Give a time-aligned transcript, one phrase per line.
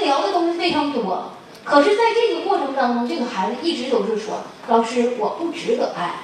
[0.00, 1.32] 聊的东西非常多。
[1.62, 6.14] 可是，在这个过程当中，这个孩子一直都是说：“老师，我不值得爱。”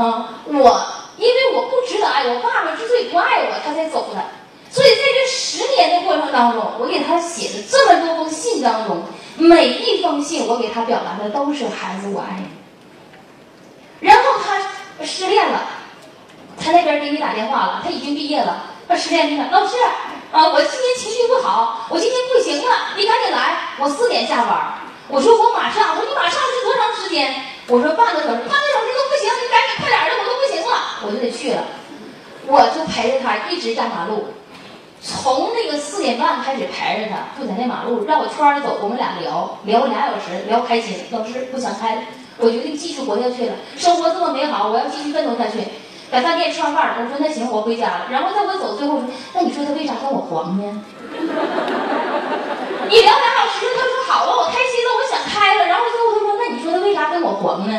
[0.00, 0.86] 啊，我
[1.18, 4.22] 因为我不值得爱，我爸爸之所以不爱我，他才走的。
[4.70, 9.02] 所以在这十年的过程当中，我给他写的这么多封信当中，
[9.36, 12.46] 每一封信我给他表达的都是“孩子，我爱你”。
[14.00, 15.64] 然后他失恋了，
[16.58, 19.76] 他那边给你打电话了，他已经毕业了，他失恋了，老师
[20.32, 24.74] 啊，我今天情绪不好，我今天不行了，你赶紧来，我四点下班。
[25.08, 27.34] 我说我马上，我说你马上是多长时间？
[27.68, 30.76] 我说半个小时，半个小时都不行，你赶紧快点的，我都不行了，
[31.06, 31.64] 我就得去了，
[32.46, 34.34] 我就陪着他一直压马路。
[35.00, 41.06] 从那个四点半开始陪着他，就在那马路绕个圈儿走，我们俩聊聊俩小时，聊开心。
[41.10, 42.02] 老师不想开了，
[42.38, 43.54] 我决定继续活下去了。
[43.76, 45.58] 生活这么美好，我要继续奋斗下去。
[46.10, 48.06] 在饭店吃完饭，我说那行，我回家了。
[48.10, 50.82] 然后在我走最后说，那你说他为啥跟我黄呢？
[52.88, 55.66] 你聊两小时，他说好啊，我开心了，我想开了。
[55.66, 57.72] 然后最后他说，那你说他为啥跟我黄呢？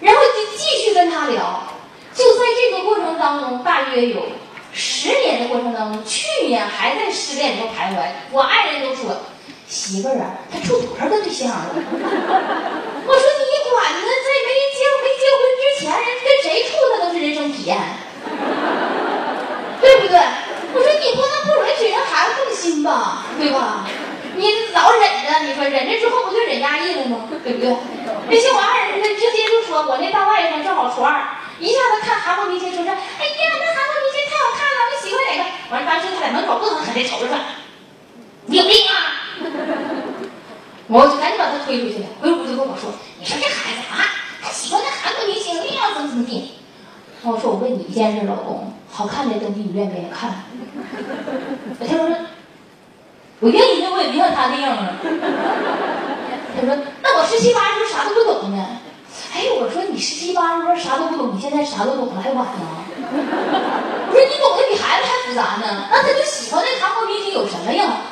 [0.00, 1.64] 然后就继续跟他聊。
[2.14, 4.22] 就在这个过程当中，大约有。
[4.72, 8.06] 十年的过程当中，去年还在失恋中徘徊。
[8.30, 9.16] 我爱人都说
[9.66, 14.06] ：“媳妇儿啊，他处多少个对象了？” 我说：“你管呢？
[15.80, 17.78] 前，人跟谁处那都是人生体验，
[19.80, 20.18] 对不对？”
[20.72, 23.24] 我说：“你不能不允许人孩子动心吧？
[23.38, 23.86] 对吧？
[24.36, 27.28] 你老忍着，你说忍着之后不就忍压抑了吗？
[27.42, 27.74] 对不对？
[28.28, 31.26] 那些我爱人，他直接就说我那大外甥正好初二，
[31.58, 35.44] 一下子看韩国明星，说是哎呀，那韩国明星。”太好看了，我喜欢哪个？
[35.74, 37.38] 完，当时他在门口恶狠狠地瞅着他，
[38.46, 39.18] 你有病啊！
[40.86, 42.06] 我就赶紧把他推出去了。
[42.20, 44.06] 回屋就跟我说：“你说这孩子啊，
[44.42, 46.54] 他喜欢那韩国明星，一定要怎么怎么地。”
[47.22, 50.30] 我说：“我问你一件事，老公，好看的东西你愿不愿意看？”
[51.80, 52.08] 他说
[53.40, 54.94] ：“我愿意，那我也别像他那样啊。”
[56.54, 58.64] 他说：“那我十七八时候啥都不懂呢。”
[59.34, 62.62] 哎，我说你十七八时候啥都不懂，你现在啥都懂了，还晚呢。
[64.08, 68.06] 我说你懂得比孩子还复杂呢，那他就喜欢那韩国明星有什么呀？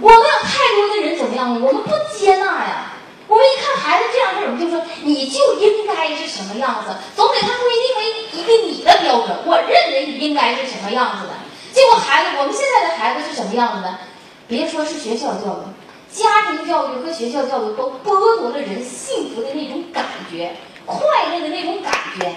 [0.00, 1.60] 我们有太多的人怎么样了？
[1.64, 2.93] 我们不接纳呀。
[3.26, 8.00] 我们一看孩子这样式儿，我们就说你就应该是什么样子，总给他规定为
[8.32, 9.36] 一个你的标准。
[9.46, 11.34] 我认为你应该是什么样子的。
[11.72, 13.98] 结果孩子，我们现在的孩子是什么样子的？
[14.46, 15.64] 别说是学校教育，
[16.12, 20.98] 家庭教育和学校教育都剥夺了人幸福的那种感觉，快
[21.32, 22.30] 乐的那种感觉。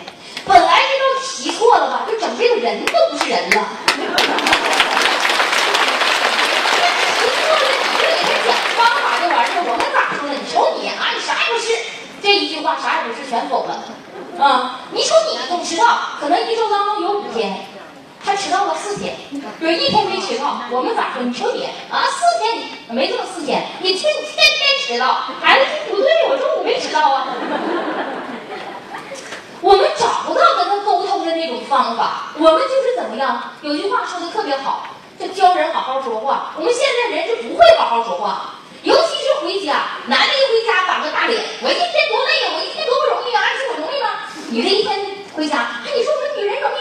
[0.45, 3.67] 本来这道题错了吧，就整这个人都不是人了。
[3.91, 3.99] 题
[7.27, 9.61] 错了，你就给他讲方法就完事儿。
[9.67, 10.33] 我们咋说的？
[10.33, 11.67] 你瞅你啊，你啥也不是。
[12.27, 13.85] 这一句话啥也不是，全否了。
[14.38, 15.85] 啊，你说你总迟到，
[16.19, 17.65] 可能一周当中有五天，
[18.21, 19.15] 他迟到了四天，
[19.61, 20.59] 有一天没迟到。
[20.69, 21.23] 我们咋说？
[21.23, 25.23] 你说你啊，四天没这么四天，你去你天天迟到。
[25.39, 27.27] 孩子说不对，我说我没迟到啊。
[29.61, 33.41] 我们找不到跟他沟通的那种方法，我们就是怎么样？
[33.61, 36.51] 有句话说的特别好，就教人好好说话。
[36.57, 41.88] 我们现在人就不会好好说话，尤其是回家，男的一回家板个大脸，我一天，
[42.55, 43.41] 我一天多不容易啊！
[43.51, 44.07] 你说我容易吗？
[44.49, 44.99] 女的一天
[45.33, 46.79] 回家，哎，你说我们女人容易吗？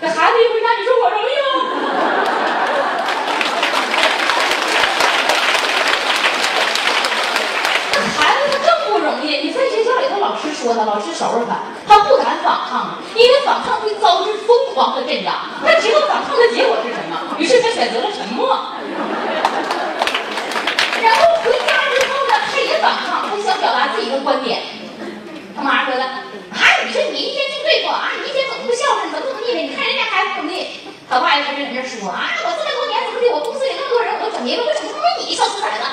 [0.00, 1.30] 这孩子一回家，你说我容易吗？
[9.42, 10.16] 你在学校里头，
[10.96, 15.44] 老师，收拾他，他不敢反抗，因为反抗会遭致疯狂的镇压。
[15.60, 18.48] 他知道反抗的结果是什么，于是他选择了沉默。
[21.04, 24.62] 然后回家之后呢，他也反抗，他想表达自己的观点。
[25.54, 29.60] 他妈说的，啊，你说你一天就对付啊，你一天怎么不孝顺，怎么怎么地的？
[29.68, 30.80] 你看人家孩子怎么地？
[31.10, 33.28] 他爸也开始在那说啊，我这么多年怎么地？
[33.28, 35.84] 我公司里那么多人，我都整明白，为什么没你小兔崽子？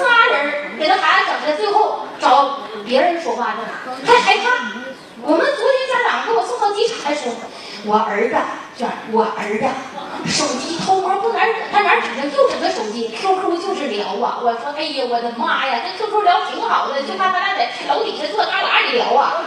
[0.00, 3.20] 仨人给他孩子整的，最后找别人
[4.04, 4.72] 还害怕。
[5.22, 7.32] 我们昨天家长给我送到机场，还说
[7.84, 8.36] 我儿子
[8.78, 9.66] 这，我儿子
[10.30, 14.38] 手机偷摸不哪儿他哪儿指着就整个手机，QQ 就是聊啊。
[14.42, 19.42] 我说哎呀，我的妈呀，这 QQ 聊挺好的，就怕他俩在楼底下坐旮旯里聊啊。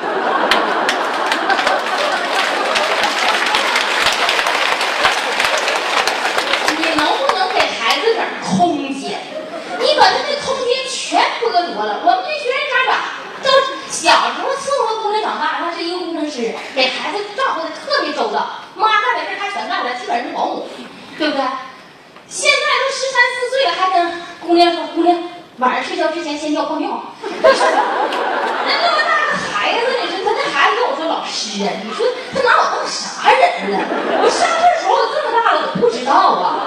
[6.78, 9.20] 你能不能给孩子点空间？
[9.80, 12.02] 你把他的空间全剥夺了。
[12.04, 12.29] 我们，
[14.00, 18.48] 小时候伺候姑娘长大，他是一个工程师，给孩子照顾的特别周到。
[18.74, 20.70] 妈干的事他全干了，基本上是保姆，
[21.18, 21.44] 对不对？
[22.30, 25.20] 现在都十三四岁了，还跟姑娘说：“姑娘，
[25.58, 27.04] 晚上睡觉之前先尿泡尿。
[27.28, 33.78] ”那那么大个孩子，你说他那孩子跟我说：“老师啊，你说他拿我当啥人呢？
[34.24, 36.64] 我上岁数我这么大了，我不知道啊。”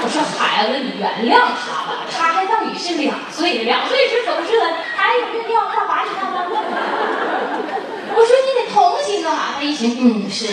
[0.00, 0.70] 我说孩。
[0.70, 4.58] 子，你原谅他吧，他还当你是两岁，两岁是懂事
[5.08, 6.36] 的，他还有尿尿，干嘛你干嘛？
[8.14, 10.46] 我说你得同情啊，他一寻，嗯是。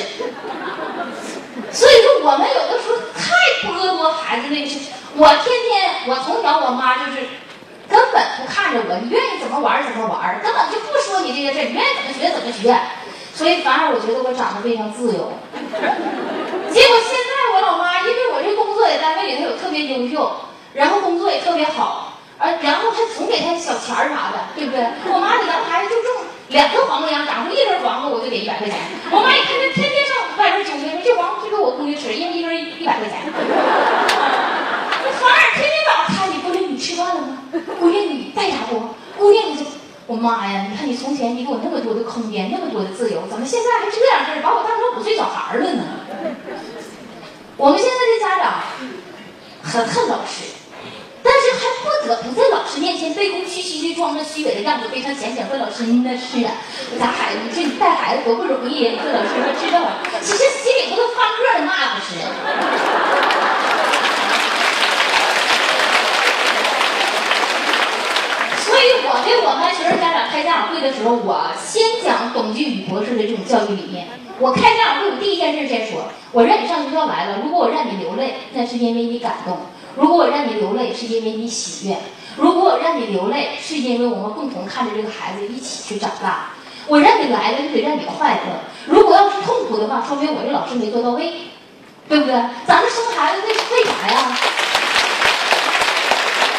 [1.72, 3.68] 所以说我们有的时候太剥
[3.98, 4.78] 夺孩子那个事。
[5.18, 7.18] 我天天，我从小我妈就是
[7.90, 12.78] 根本不看着我，你愿意怎么玩怎么玩，根本就不说你这些事，你愿意怎么学怎么学。
[13.34, 15.34] 所以反而我觉得我长得非常自由。
[16.72, 20.32] 结果现在我老妈，因为我这工作在单位里头有特别优秀，
[20.74, 22.05] 然后工作也特别好，
[22.38, 24.84] 而然后还总给他小钱儿啥的，对不对？
[25.08, 28.76] 我妈给咱孩子就种两个黄瓜秧，长出一根黄瓜我就给一百块钱。
[29.12, 33.22] 我妈一看他天天上外边纠结，说这黄瓜就给我闺女吃，一人一根一百块钱。
[35.22, 37.38] 反而天天早上看你闺女你吃饭了吗？
[37.80, 38.80] 闺女你带啥不？
[39.18, 39.64] 姑娘你就。
[40.08, 40.68] 我妈呀！
[40.70, 45.84] 你看你从前你给我那么多的空间，那么多的自由，怎么现在还这样式，把我当成五岁小孩了呢？
[47.58, 48.62] 我们现在的家长
[49.64, 50.54] 很恨老师，
[52.02, 56.52] 不得不在老师面前卑躬屈膝的装着虚伪的样子，非常显显问老师那是啊，
[57.00, 58.92] 咱孩子，你说你带孩子多不容易呀？
[58.94, 59.80] 你说老师我知道，
[60.22, 62.16] 其实心里头都翻个的骂老师。
[68.66, 74.08] 所以我给我们学生家长开家长会的时候，我先讲董俊宇博士的这种教育理念。
[74.38, 76.04] 我开家长会，我第一件事先说：
[76.34, 79.56] 我让你上学校来了，如果我让你流泪，那是因为你感动；
[79.96, 81.96] 如果我让你流泪，是因为你喜悦；
[82.36, 86.50] 如果我让你流泪，是因为我们共同看着这个孩子一起去长大。
[86.88, 88.60] 我让你来了，就得让你快乐。
[88.86, 91.34] 如果要是痛苦的话，说明我这老师没做到位，
[92.10, 92.36] 对不对？
[92.68, 94.38] 咱们生孩子为为啥呀？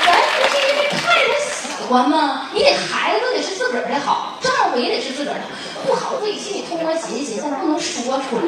[0.05, 2.49] 咱不是因为看着喜欢吗？
[2.55, 5.45] 你得孩子得是自个儿的好，丈夫也得是自个儿的，
[5.87, 8.43] 不好自己心里偷摸寻思寻思，但不能说出来。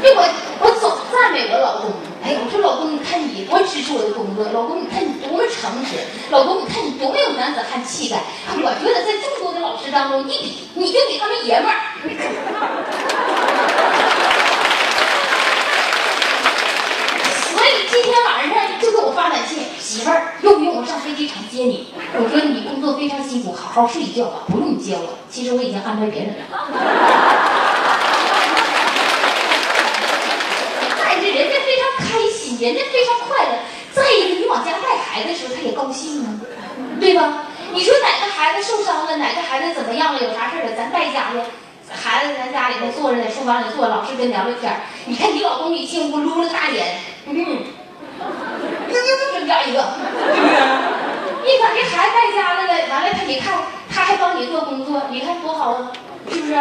[0.00, 0.20] 对我，
[0.58, 0.70] 我
[1.50, 1.90] 我老公。
[2.22, 5.96] 哎，我说老公，你看你多支持我的工作，老公你看你多么诚实，
[6.30, 8.22] 老公你看你多么有男子汉气概。
[8.48, 11.74] 我觉得在众多的老师当中，你比你就比他们爷们儿。
[17.50, 21.88] 所以今天晚上就给我发短信，媳妇儿用不用我上飞机场接你？
[22.14, 25.18] 我说你工作非常辛苦，好好睡一觉吧，不用你接我。
[25.28, 25.54] 其实？
[25.54, 26.44] 我已经安排别人了。
[30.98, 32.08] 但是人家非常
[32.62, 33.52] 人家非常快乐。
[33.92, 36.28] 再一个，你往家带孩子的时候，他也高兴啊，
[37.00, 37.44] 对吧？
[37.72, 41.38] 你说哪个孩子受伤了，哪个孩子怎么样了，有啥事儿了，咱带家去。
[41.94, 47.36] 孩子在家里头坐着，在书房里坐，老师跟聊聊天你看你老公一进屋撸了大脸，嗯。
[48.88, 49.84] 又又增加一个？
[51.44, 53.58] 你把这孩子带家来了，完了他你看
[53.92, 55.92] 他还帮你做工作，你看多好啊，
[56.30, 56.54] 是不是？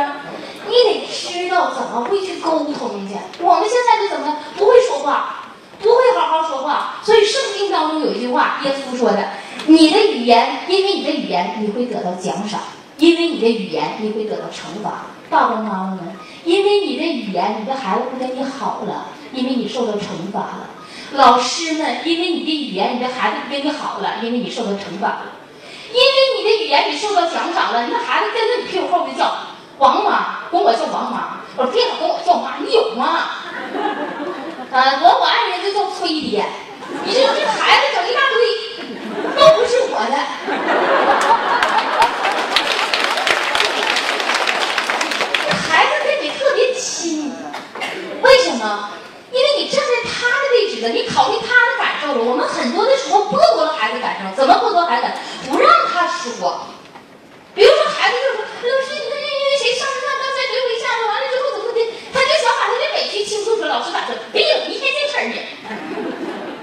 [0.68, 3.16] 你得知道怎么会去沟通去。
[3.40, 5.41] 我们现在就怎么不会说话，
[5.82, 6.96] 不会好好说话。
[7.04, 9.30] 所以圣经当中有一句话，耶稣说的
[9.68, 12.60] ：“你的语言，因为你的语言你会得到奖赏，
[12.98, 20.70] 因为你的语言你会得到惩罚。”爸爸妈妈们，因为你的语言，你的孩子不跟你好了，因为你受到惩罚了。
[21.14, 25.24] 老师们，因为你的语言，你的孩子不跟你好了，因为你受到惩罚了；
[25.90, 29.34] 因为你的语言，你受到奖赏了，你的孩子跟着你屁股后面叫
[29.78, 33.30] 王妈，管我叫王妈，我别老管我叫妈，你有吗？
[34.72, 36.46] 啊，我我爱人就叫崔爹，
[37.04, 38.40] 你说这孩子整一大堆，
[39.36, 40.16] 都不是我的，
[45.46, 47.36] 这孩子跟你特别亲，
[48.22, 48.92] 为什么？
[49.34, 52.24] 因为你站在他的位置了，你考虑他的感受了。
[52.24, 55.08] 我们很多的时候剥夺了孩子感受，怎么剥夺孩子？
[55.50, 56.68] 不让他说。
[57.54, 61.84] 比如说，孩子就说：“老师，你看因为谁上次上刚才怼我一下子，完了之后怎么怎么的？”
[62.16, 63.68] 他就想把他的委屈倾诉出来。
[63.68, 64.16] 老师咋说？
[64.32, 65.36] 别有一天这事儿呢。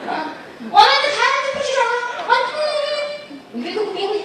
[0.08, 0.32] 啊，
[0.72, 1.92] 完了，这孩子就不吱声了。
[2.28, 2.48] 完了，
[3.52, 4.24] 你别给我憋回去。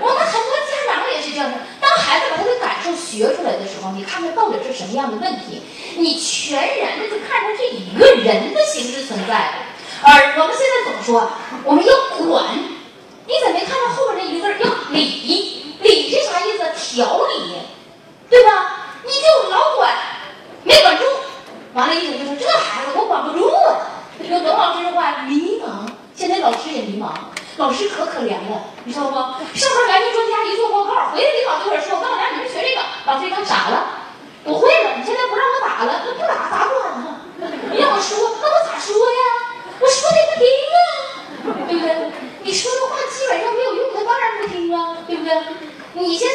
[0.00, 1.56] 我们很多家长也是这样的。
[1.80, 5.62] 当孩子把他的感受学出来的时候，你看看到底是什么样的问题？
[5.96, 9.52] 你全然的就看成这一个人的形式存在了。
[10.02, 11.30] 而我们现在怎么说
[11.64, 12.44] 我们要管，
[13.26, 15.76] 你怎么没看到后边那一个字要理？
[15.80, 16.94] 理是啥意思？
[16.96, 17.54] 调理，
[18.28, 18.94] 对吧？
[19.04, 19.92] 你就老管，
[20.64, 21.04] 没管住，
[21.72, 23.86] 完了，意思就是这孩子我管不住啊。
[24.28, 25.88] 用董老师的话，迷茫。
[26.14, 27.10] 现在老师也迷茫。
[27.56, 29.14] 老师可可怜了，你知道不？
[29.16, 33.97] 上边来个专家一做报告，回来领导就开始说：“我告诉你，你们学这个。”老师一看傻了，
[34.48, 37.20] 不会了，你现在不让我打了，那不打咋管呢？
[37.70, 39.20] 你让我说，那我咋说呀？
[39.78, 40.80] 我说的不听啊，
[41.68, 42.12] 对不对？
[42.42, 45.34] 你说的话基本上没有用，他当然不听啊，对不对？
[45.92, 46.34] 你现在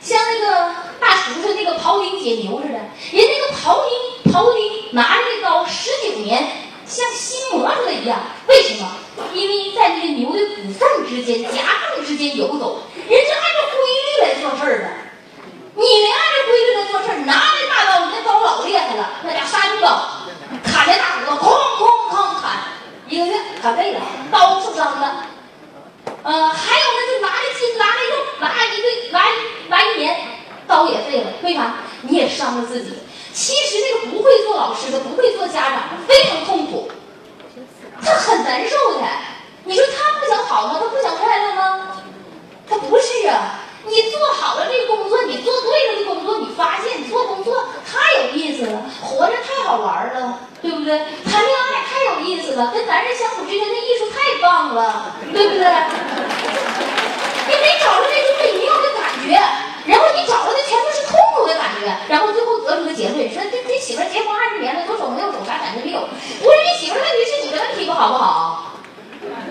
[0.00, 3.78] 像那个大厨子那个庖丁解牛似的，人那个庖
[4.24, 6.48] 丁庖丁拿着那刀十九年，
[6.84, 8.18] 像心魔似的一样，
[8.48, 8.90] 为什么？
[9.32, 11.62] 因为在那个牛的骨缝之间、夹
[11.94, 12.82] 缝之间游走。
[23.66, 25.26] 他废了刀受伤了
[26.22, 29.10] 还有呢就拿着金拿着肉拿一堆
[29.68, 30.16] 拿一年
[30.68, 31.74] 刀也废了为啥？
[32.02, 32.92] 你也伤了自己。
[33.32, 36.88] 其实那个不会做老师的不会做家长的非常痛苦。
[38.00, 39.00] 他很难受的。
[39.64, 40.78] 你说他不想好吗？
[40.80, 42.02] 他不想快乐吗？
[42.68, 43.58] 他不是啊。
[43.84, 50.98] 你做好了这个工作你做对了这工作你发现你做工作太有意思了活着太好玩了对不对？
[52.72, 55.66] 跟男人相处之间的艺术太棒了，对不对？
[57.48, 59.34] 你没找着那种美妙的感觉，
[59.86, 66.00] 然后你找着的全都是痛苦的感觉，然后最后得出个结论，说这这媳妇结婚二十年了，左手没有手，啥感觉没有？
[66.42, 68.72] 不是你媳妇问题，是你的问题不好不好？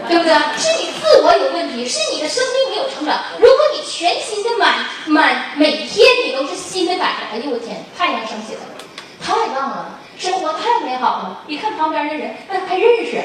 [0.07, 0.33] 对不对？
[0.57, 3.17] 是你自我有问题，是你的生命没有成长。
[3.39, 8.75] 如果你全新的满满每天你都是新的感觉，哎呦我天，太阳升起来了，
[9.21, 11.43] 太棒了，生活太美好了。
[11.47, 13.21] 你看旁边的人，那还认识，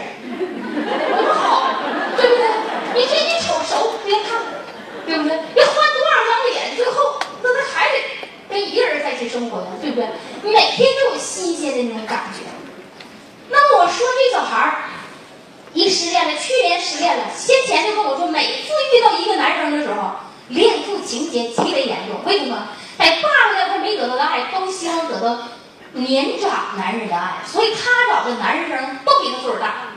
[1.25, 1.73] 多好，
[2.17, 2.47] 对不对？
[2.95, 4.41] 你这一瞅熟，别看，
[5.07, 5.37] 对不对？
[5.55, 7.95] 要换多少张脸，最后那他还得
[8.49, 10.09] 跟一个人在一起生活呀，对不对？
[10.43, 12.41] 每天都有新鲜的那种感觉。
[13.49, 14.85] 那我说这小孩儿。
[15.73, 20.11] 一失恋了，去年失恋了，先前就跟我说，每次遇到一个男生的时候，
[20.49, 22.25] 恋父情节极为严重。
[22.25, 22.67] 为什么？
[22.99, 25.39] 在爸爸那块没得到爱，都希望得到
[25.93, 29.91] 年长男人的爱，所以他找的男生都比他岁数大，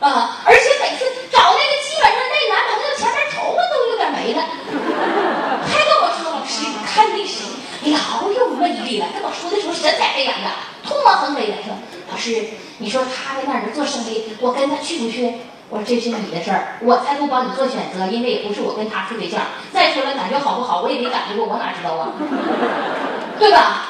[0.00, 0.38] 啊！
[0.44, 4.42] 而且每次找那个，基本上那男朋友前面头发都有点没了。
[5.66, 7.46] 还跟我说，老师，你看那谁，
[7.92, 9.06] 老有魅力了。
[9.14, 10.50] 跟我说的时候神采飞扬的，
[10.84, 11.72] 通往横飞的，说
[12.10, 12.44] 老师。
[12.78, 15.32] 你说他在那儿做生意，我跟他去不去？
[15.70, 19.40] 我说这是你的事儿，我才不帮你做选择，因为也不是我跟他处对象。
[19.72, 22.12] 再说了，感觉好不好，我也没感觉过，我哪知道啊？
[23.38, 23.88] 对吧？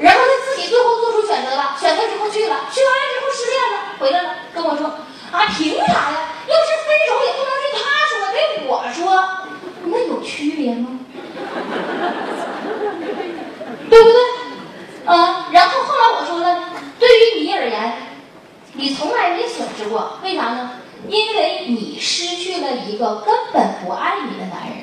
[0.00, 0.93] 然后他自己最后
[1.26, 4.86] 选择了，选择之后去了，去完了之后失恋了，回来了，跟我说
[5.32, 6.28] 啊，凭啥呀？
[6.46, 9.04] 要是分手也不能是他说的，得我说，
[9.84, 10.98] 那有区别吗？
[13.90, 14.18] 对不对？
[15.06, 17.92] 啊，然后后来我说了，对于你而言。
[18.76, 20.72] 你从来没损失过，为啥呢？
[21.06, 24.82] 因为你失去了一个根本不爱你的男人，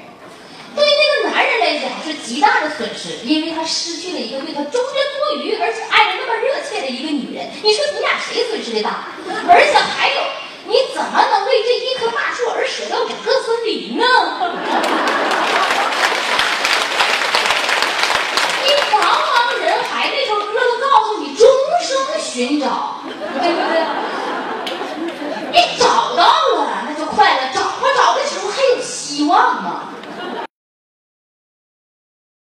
[0.73, 7.49] 对那个男人来讲是极大的损失，因为他失去了一个对他忠贞不渝而且爱的那么热切的一个女人。
[7.61, 9.05] 你说你俩谁损失的大？
[9.47, 10.21] 而且还有，
[10.67, 14.05] 你怎么能为这一棵大树而舍掉整个森林呢？
[18.63, 21.47] 你茫茫人海那首歌都告诉你，终
[21.81, 23.01] 生寻找。
[23.41, 23.73] 对不对？
[25.51, 27.39] 你找到了，那就快乐。
[27.53, 29.90] 找不着的时候还有希望吗？